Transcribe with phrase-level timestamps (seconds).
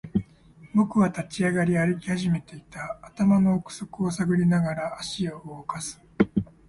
[0.73, 2.97] 僕は立ち上がり、歩き始めていた。
[3.03, 6.01] 頭の奥底を探りながら、足を動かす。